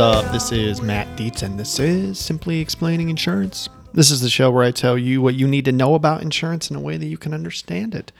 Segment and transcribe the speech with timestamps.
[0.00, 0.32] up?
[0.32, 3.68] This is Matt Dietz, and this is Simply Explaining Insurance.
[3.92, 6.70] This is the show where I tell you what you need to know about insurance
[6.70, 8.10] in a way that you can understand it.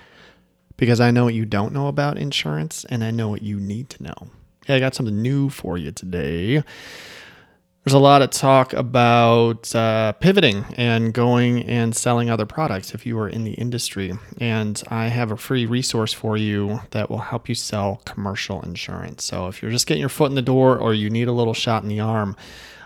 [0.76, 3.88] Because I know what you don't know about insurance, and I know what you need
[3.90, 4.28] to know.
[4.66, 6.62] Hey, I got something new for you today.
[7.84, 13.06] There's a lot of talk about uh, pivoting and going and selling other products if
[13.06, 14.12] you are in the industry.
[14.38, 19.24] And I have a free resource for you that will help you sell commercial insurance.
[19.24, 21.54] So if you're just getting your foot in the door or you need a little
[21.54, 22.36] shot in the arm,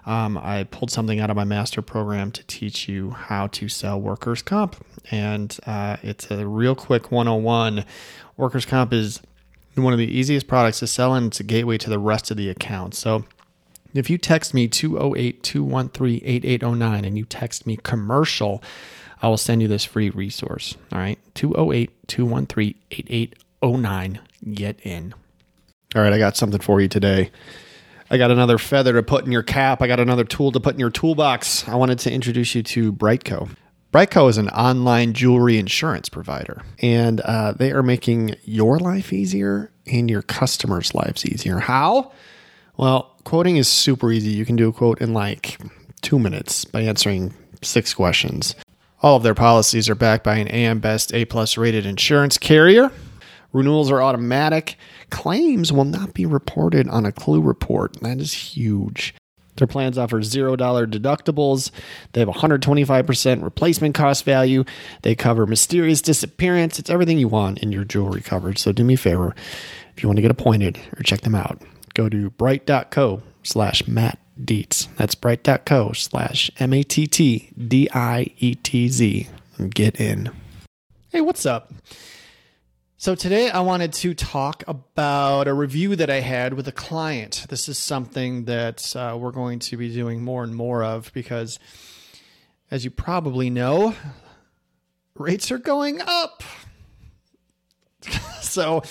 [0.06, 4.00] um, I pulled something out of my master program to teach you how to sell
[4.00, 4.76] workers' comp.
[5.10, 7.84] And uh, it's a real quick 101.
[8.36, 9.20] Workers' comp is
[9.74, 12.36] one of the easiest products to sell, and it's a gateway to the rest of
[12.36, 12.94] the account.
[12.94, 13.24] So
[13.94, 18.62] if you text me 208 213 8809 and you text me commercial,
[19.22, 20.76] I will send you this free resource.
[20.92, 21.18] All right.
[21.34, 24.20] 208 213 8809.
[24.52, 25.14] Get in.
[25.94, 26.12] All right.
[26.12, 27.30] I got something for you today.
[28.10, 29.80] I got another feather to put in your cap.
[29.80, 31.66] I got another tool to put in your toolbox.
[31.66, 33.48] I wanted to introduce you to Briteco.
[33.92, 39.70] Briteco is an online jewelry insurance provider, and uh, they are making your life easier
[39.86, 41.60] and your customers' lives easier.
[41.60, 42.10] How?
[42.76, 44.30] Well, quoting is super easy.
[44.30, 45.58] You can do a quote in like
[46.02, 48.54] two minutes by answering six questions.
[49.00, 52.90] All of their policies are backed by an AM Best A plus rated insurance carrier.
[53.52, 54.76] Renewals are automatic.
[55.10, 58.00] Claims will not be reported on a clue report.
[58.00, 59.14] That is huge.
[59.56, 61.70] Their plans offer $0 deductibles.
[62.12, 64.64] They have 125% replacement cost value.
[65.02, 66.80] They cover mysterious disappearance.
[66.80, 68.58] It's everything you want in your jewelry coverage.
[68.58, 69.32] So do me a favor
[69.96, 71.62] if you want to get appointed or check them out
[71.94, 74.18] go to brite.co slash Matt.
[74.36, 79.28] That's brite.co slash M A T T D I E T Z.
[79.70, 80.30] Get in.
[81.10, 81.72] Hey, what's up?
[82.96, 87.46] So, today I wanted to talk about a review that I had with a client.
[87.48, 91.60] This is something that uh, we're going to be doing more and more of because,
[92.70, 93.94] as you probably know,
[95.16, 96.42] rates are going up.
[98.40, 98.82] so,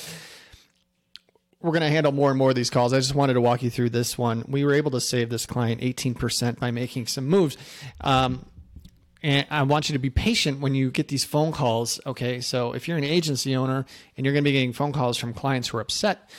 [1.63, 2.91] we're going to handle more and more of these calls.
[2.91, 4.43] I just wanted to walk you through this one.
[4.49, 7.57] We were able to save this client 18% by making some moves.
[8.01, 8.45] Um,
[9.23, 12.01] and I want you to be patient when you get these phone calls.
[12.05, 12.41] Okay.
[12.41, 13.85] So if you're an agency owner
[14.17, 16.29] and you're going to be getting phone calls from clients who are upset,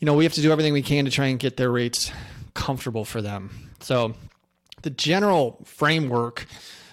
[0.00, 2.10] you know, we have to do everything we can to try and get their rates
[2.52, 3.70] comfortable for them.
[3.78, 4.16] So
[4.82, 6.46] the general framework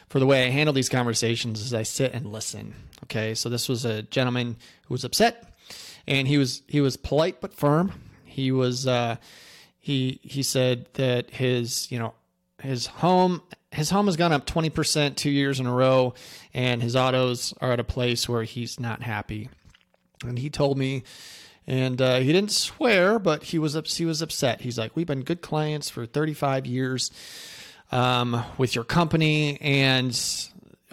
[0.07, 2.75] for the way I handle these conversations is I sit and listen.
[3.05, 3.33] Okay.
[3.33, 5.52] So this was a gentleman who was upset
[6.07, 7.91] and he was he was polite but firm.
[8.25, 9.17] He was uh,
[9.79, 12.13] he he said that his you know
[12.61, 13.41] his home
[13.71, 16.13] his home has gone up 20% two years in a row
[16.53, 19.49] and his autos are at a place where he's not happy
[20.23, 21.03] and he told me
[21.65, 25.23] and uh, he didn't swear but he was he was upset he's like we've been
[25.23, 27.11] good clients for 35 years
[27.91, 30.15] um, with your company and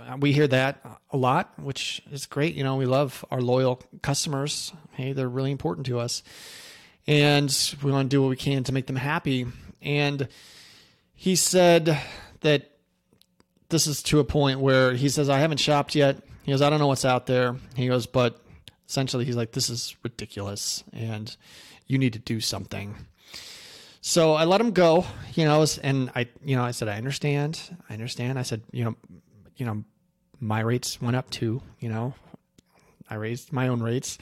[0.00, 0.80] Uh, we hear that
[1.10, 2.54] a lot, which is great.
[2.54, 4.72] You know, we love our loyal customers.
[4.92, 6.22] Hey, they're really important to us.
[7.06, 9.46] And we want to do what we can to make them happy.
[9.82, 10.28] And
[11.14, 11.98] he said
[12.40, 12.70] that
[13.68, 16.22] this is to a point where he says, I haven't shopped yet.
[16.44, 17.56] He goes, I don't know what's out there.
[17.74, 18.40] He goes, but
[18.88, 21.36] essentially, he's like, this is ridiculous and
[21.86, 22.94] you need to do something.
[24.00, 27.60] So I let him go, you know, and I, you know, I said, I understand.
[27.90, 28.38] I understand.
[28.38, 28.96] I said, you know,
[29.60, 29.84] you know,
[30.40, 31.62] my rates went up too.
[31.78, 32.14] You know,
[33.08, 34.18] I raised my own rates,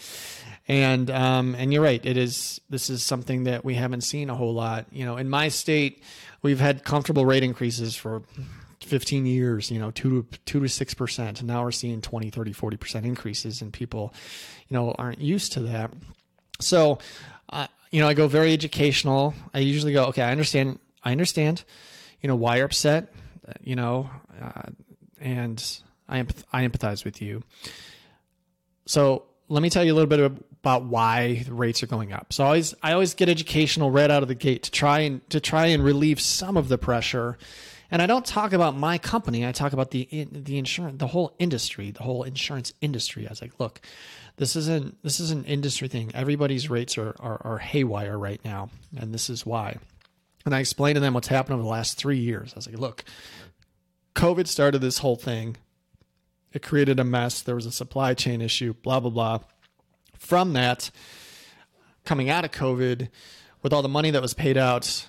[0.67, 2.05] and um, and you're right.
[2.05, 4.87] It is this is something that we haven't seen a whole lot.
[4.91, 6.03] You know, in my state,
[6.43, 8.23] we've had comfortable rate increases for
[8.81, 11.39] 15 years, you know, two to two to six percent.
[11.41, 14.13] And now we're seeing 20, 30, 40 percent increases, and people,
[14.67, 15.93] you know, aren't used to that.
[16.61, 16.99] So,
[17.51, 19.35] uh, you know, I go very educational.
[19.55, 20.81] I usually go, okay, I understand.
[21.05, 21.63] I understand.
[22.21, 23.13] You know why you're upset.
[23.63, 24.11] You know,
[24.43, 24.63] uh,
[25.21, 26.21] and I,
[26.53, 27.43] I empathize with you.
[28.87, 32.33] So let me tell you a little bit about why rates are going up.
[32.33, 35.29] So I always I always get educational right out of the gate to try and
[35.31, 37.39] to try and relieve some of the pressure.
[37.91, 39.47] And I don't talk about my company.
[39.47, 43.27] I talk about the the insurance, the whole industry, the whole insurance industry.
[43.27, 43.81] I was like, look,
[44.37, 46.11] this isn't this is an industry thing.
[46.15, 49.77] Everybody's rates are, are are haywire right now, and this is why.
[50.45, 52.53] And I explained to them what's happened over the last three years.
[52.55, 53.05] I was like, look,
[54.19, 55.57] COVID started this whole thing.
[56.53, 57.41] It created a mess.
[57.41, 59.39] There was a supply chain issue, blah, blah, blah.
[60.19, 60.91] From that,
[62.05, 63.11] coming out of COVID,
[63.63, 65.07] with all the money that was paid out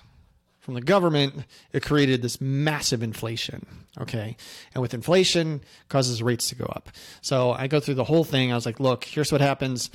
[0.60, 3.66] from the government, it created this massive inflation.
[4.00, 4.36] Okay.
[4.74, 6.90] And with inflation, causes rates to go up.
[7.20, 8.52] So I go through the whole thing.
[8.52, 9.90] I was like, look, here's what happens.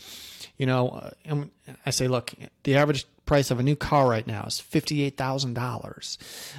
[0.58, 1.52] You know, and
[1.86, 2.34] I say, look,
[2.64, 6.18] the average price of a new car right now is $58,000.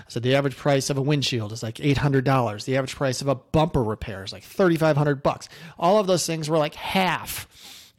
[0.09, 2.65] So the average price of a windshield is like $800.
[2.65, 5.49] The average price of a bumper repair is like 3500 bucks.
[5.79, 7.47] All of those things were like half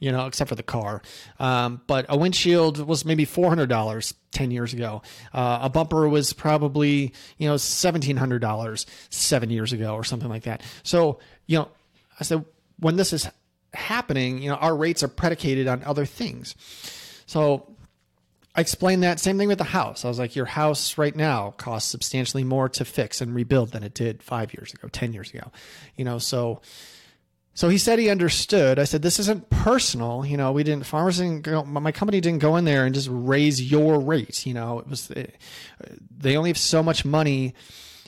[0.00, 1.02] you know, except for the car.
[1.40, 5.02] Um, but a windshield was maybe four hundred dollars ten years ago.
[5.32, 10.28] Uh, a bumper was probably you know seventeen hundred dollars seven years ago or something
[10.28, 10.62] like that.
[10.84, 11.68] So you know,
[12.20, 12.44] I said
[12.78, 13.28] when this is
[13.74, 16.54] happening, you know, our rates are predicated on other things.
[17.26, 17.76] So
[18.58, 20.04] I explained that same thing with the house.
[20.04, 23.84] I was like, your house right now costs substantially more to fix and rebuild than
[23.84, 25.52] it did five years ago, ten years ago.
[25.94, 26.60] You know, so
[27.54, 28.80] so he said he understood.
[28.80, 30.26] I said, this isn't personal.
[30.26, 33.08] You know, we didn't, farmers didn't go, my company didn't go in there and just
[33.12, 34.44] raise your rates.
[34.44, 35.36] You know, it was, it,
[36.10, 37.54] they only have so much money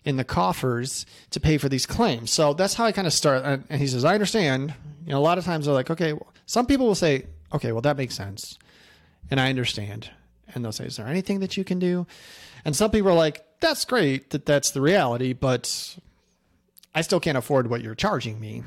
[0.05, 2.33] in the coffers to pay for these claims.
[2.33, 3.45] So that's how I kind of start.
[3.45, 4.75] And he says, I understand.
[5.07, 7.71] You know, a lot of times they're like, okay, well, some people will say, okay,
[7.71, 8.59] well, that makes sense.
[9.31, 10.11] And I understand.
[10.55, 12.07] And they'll say, is there anything that you can do?
[12.65, 15.97] And some people are like, that's great that that's the reality, but
[16.95, 18.65] I still can't afford what you're charging me.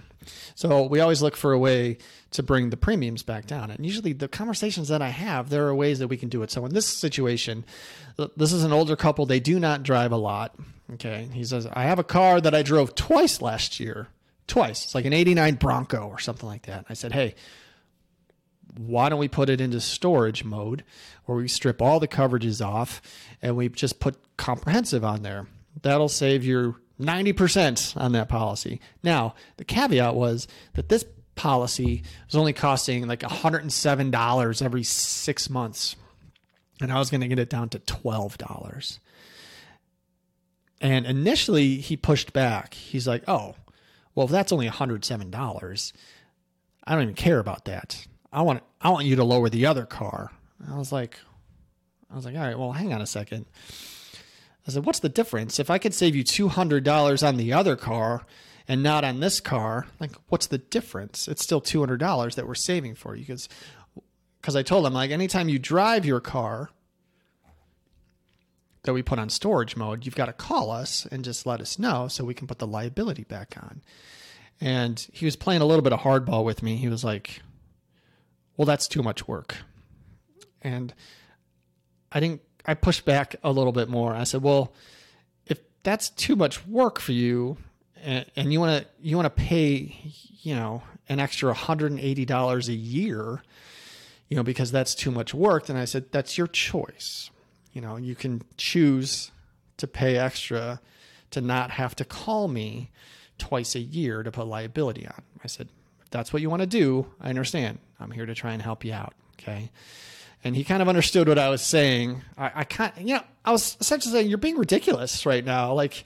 [0.55, 1.97] So we always look for a way
[2.31, 3.71] to bring the premiums back down.
[3.71, 6.51] And usually the conversations that I have, there are ways that we can do it.
[6.51, 7.65] So in this situation,
[8.37, 9.25] this is an older couple.
[9.25, 10.55] They do not drive a lot.
[10.93, 11.27] Okay.
[11.33, 14.07] He says, I have a car that I drove twice last year.
[14.47, 14.85] Twice.
[14.85, 16.85] It's like an 89 Bronco or something like that.
[16.89, 17.35] I said, Hey,
[18.77, 20.83] why don't we put it into storage mode
[21.25, 23.01] where we strip all the coverages off
[23.41, 25.47] and we just put comprehensive on there?
[25.81, 28.79] That'll save you 90% on that policy.
[29.01, 31.05] Now, the caveat was that this
[31.35, 35.95] policy was only costing like $107 every six months.
[36.81, 38.99] And I was going to get it down to $12.
[40.81, 42.73] And initially, he pushed back.
[42.73, 43.55] He's like, oh,
[44.15, 45.93] well, if that's only $107,
[46.83, 48.05] I don't even care about that.
[48.33, 50.31] I want, I want you to lower the other car.
[50.69, 51.19] I was like,
[52.11, 53.45] I was like, all right, well, hang on a second.
[54.67, 55.59] I said, what's the difference?
[55.59, 58.25] If I could save you $200 on the other car
[58.67, 61.27] and not on this car, like, what's the difference?
[61.27, 63.21] It's still $200 that we're saving for you.
[63.21, 63.47] Because
[64.43, 66.69] because I told him, like, anytime you drive your car
[68.83, 71.79] that we put on storage mode, you've got to call us and just let us
[71.79, 73.81] know so we can put the liability back on.
[74.59, 76.75] And he was playing a little bit of hardball with me.
[76.75, 77.41] He was like,
[78.57, 79.57] well, that's too much work.
[80.61, 80.93] And
[82.11, 84.13] I didn't I pushed back a little bit more.
[84.13, 84.73] I said, well,
[85.45, 87.57] if that's too much work for you,
[88.01, 89.95] and, and you want to you want to pay,
[90.41, 93.43] you know, an extra $180 a year,
[94.29, 97.29] you know, because that's too much work, then I said that's your choice.
[97.73, 99.31] You know, you can choose
[99.77, 100.79] to pay extra
[101.31, 102.91] to not have to call me
[103.37, 105.23] twice a year to put liability on.
[105.43, 105.67] I said,
[106.13, 107.79] that's what you want to do, I understand.
[107.99, 109.13] I'm here to try and help you out.
[109.41, 109.69] Okay
[110.43, 112.21] and he kind of understood what I was saying.
[112.37, 115.73] I, I kind, you know, I was essentially saying, "You're being ridiculous right now.
[115.73, 116.03] Like,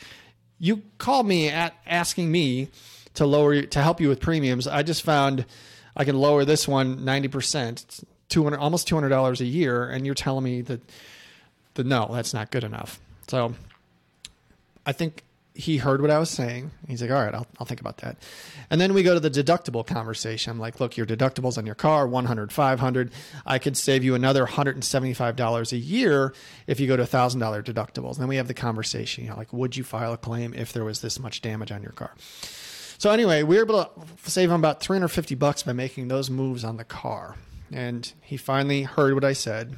[0.60, 2.70] you called me at asking me
[3.16, 4.68] to lower to help you with premiums.
[4.68, 5.46] I just found
[5.96, 9.90] I can lower this one ninety percent, two hundred, almost two hundred dollars a year,
[9.90, 10.82] and you're telling me that,
[11.74, 13.00] that no, that's not good enough.
[13.28, 13.56] So,
[14.86, 15.24] I think
[15.58, 16.70] he heard what I was saying.
[16.88, 18.18] He's like, all right, I'll, I'll think about that.
[18.70, 20.52] And then we go to the deductible conversation.
[20.52, 23.12] I'm like, look, your deductibles on your car, 100, 500.
[23.46, 26.34] I could save you another $175 a year
[26.68, 28.14] if you go to $1,000 deductibles.
[28.14, 30.74] And then we have the conversation, you know, like, would you file a claim if
[30.74, 32.14] there was this much damage on your car?
[33.00, 36.64] So anyway, we were able to save him about 350 bucks by making those moves
[36.64, 37.36] on the car.
[37.72, 39.76] And he finally heard what I said.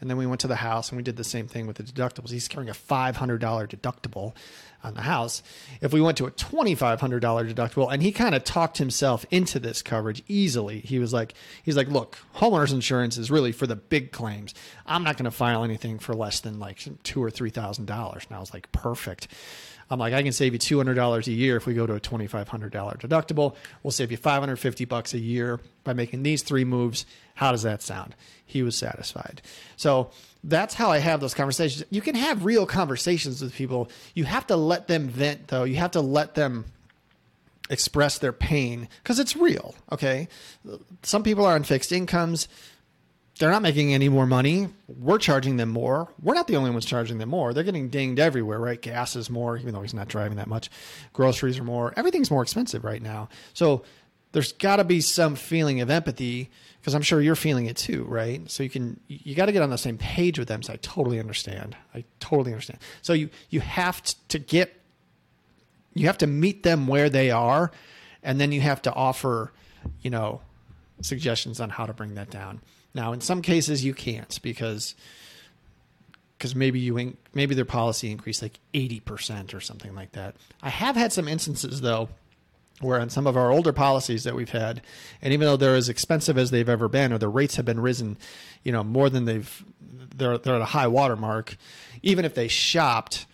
[0.00, 1.82] And then we went to the house and we did the same thing with the
[1.82, 2.30] deductibles.
[2.30, 4.34] He's carrying a $500 deductible
[4.82, 5.42] on the house.
[5.80, 7.20] If we went to a $2,500
[7.54, 10.80] deductible, and he kind of talked himself into this coverage easily.
[10.80, 14.54] He was like, he's like, look, homeowners insurance is really for the big claims.
[14.86, 18.24] I'm not going to file anything for less than like two or three thousand dollars.
[18.28, 19.28] And I was like, perfect.
[19.90, 22.70] I'm like, I can save you $200 a year if we go to a $2,500
[22.70, 23.56] deductible.
[23.82, 27.04] We'll save you 550 bucks a year by making these three moves.
[27.34, 28.14] How does that sound?
[28.46, 29.42] He was satisfied.
[29.76, 30.10] So
[30.44, 31.84] that's how I have those conversations.
[31.90, 33.90] You can have real conversations with people.
[34.14, 35.64] You have to let them vent, though.
[35.64, 36.66] You have to let them
[37.68, 39.74] express their pain because it's real.
[39.90, 40.28] Okay.
[41.02, 42.48] Some people are on fixed incomes.
[43.40, 44.68] They're not making any more money.
[44.86, 46.12] We're charging them more.
[46.22, 47.54] We're not the only ones charging them more.
[47.54, 48.80] They're getting dinged everywhere, right?
[48.80, 50.70] Gas is more, even though he's not driving that much.
[51.14, 51.94] Groceries are more.
[51.96, 53.30] Everything's more expensive right now.
[53.54, 53.82] So
[54.32, 58.04] there's got to be some feeling of empathy because I'm sure you're feeling it too,
[58.04, 58.48] right?
[58.50, 60.62] So you can you got to get on the same page with them.
[60.62, 61.74] So I totally understand.
[61.94, 62.80] I totally understand.
[63.00, 64.78] So you you have to get
[65.94, 67.70] you have to meet them where they are,
[68.22, 69.50] and then you have to offer,
[70.02, 70.42] you know,
[71.00, 72.60] suggestions on how to bring that down.
[72.94, 74.94] Now, in some cases, you can't because
[76.36, 80.36] because maybe you in, maybe their policy increased like 80% or something like that.
[80.62, 82.08] I have had some instances though
[82.80, 84.80] where on some of our older policies that we've had,
[85.20, 87.80] and even though they're as expensive as they've ever been, or the rates have been
[87.80, 88.16] risen,
[88.64, 89.64] you know, more than they've,
[90.16, 91.56] they're they're at a high watermark.
[92.02, 93.26] Even if they shopped,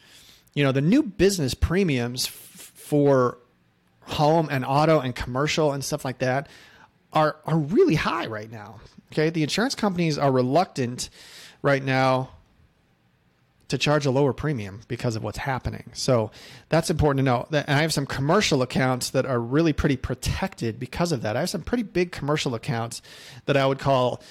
[0.55, 3.39] you know, the new business premiums f- for
[4.03, 6.49] home and auto and commercial and stuff like that
[7.13, 8.81] are are really high right now.
[9.13, 11.11] Okay, the insurance companies are reluctant
[11.63, 12.31] right now
[13.69, 15.91] to charge a lower premium because of what's happening.
[15.93, 16.31] So
[16.69, 17.49] that's important to know.
[17.51, 21.37] And I have some commercial accounts that are really pretty protected because of that.
[21.37, 23.03] I have some pretty big commercial accounts
[23.47, 24.23] that I would call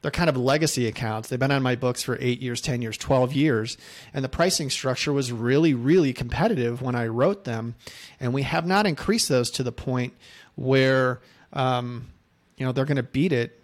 [0.00, 1.28] they're kind of legacy accounts.
[1.28, 3.76] They've been on my books for eight years, 10 years, 12 years.
[4.14, 7.74] And the pricing structure was really, really competitive when I wrote them.
[8.20, 10.14] And we have not increased those to the point
[10.54, 11.20] where,
[11.52, 12.08] um,
[12.56, 13.57] you know, they're going to beat it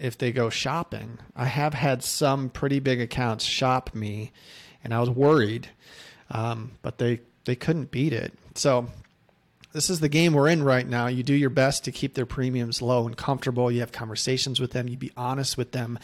[0.00, 1.18] if they go shopping.
[1.36, 4.32] I have had some pretty big accounts shop me,
[4.82, 5.68] and I was worried,
[6.30, 8.32] um, but they they couldn't beat it.
[8.54, 8.88] So
[9.72, 11.06] this is the game we're in right now.
[11.06, 13.70] You do your best to keep their premiums low and comfortable.
[13.70, 14.88] You have conversations with them.
[14.88, 15.98] You be honest with them,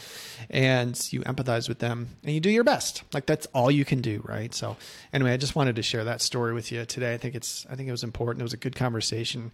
[0.50, 3.02] and you empathize with them, and you do your best.
[3.12, 4.54] Like that's all you can do, right?
[4.54, 4.76] So
[5.12, 7.14] anyway, I just wanted to share that story with you today.
[7.14, 8.42] I think it's I think it was important.
[8.42, 9.52] It was a good conversation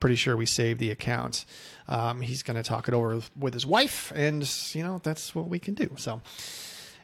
[0.00, 1.44] pretty sure we saved the account.
[1.88, 5.48] Um, he's going to talk it over with his wife, and you know that's what
[5.48, 5.90] we can do.
[5.96, 6.20] So,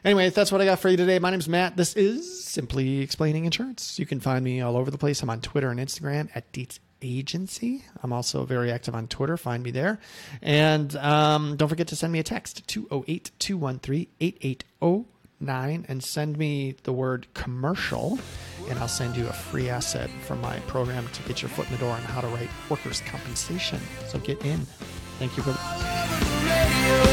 [0.03, 1.19] anyway, that's what I got for you today.
[1.19, 1.77] My name's Matt.
[1.77, 3.97] This is Simply Explaining Insurance.
[3.97, 5.21] You can find me all over the place.
[5.21, 7.83] I'm on Twitter and Instagram at Dietz Agency.
[8.01, 9.37] I'm also very active on Twitter.
[9.37, 9.99] Find me there.
[10.41, 14.07] And um, don't forget to send me a text 208 213
[15.43, 18.19] 8809 and send me the word commercial
[18.69, 21.73] and I'll send you a free asset from my program to get your foot in
[21.73, 23.79] the door on how to write workers' compensation.
[24.07, 24.59] So get in.
[25.19, 27.12] Thank you for.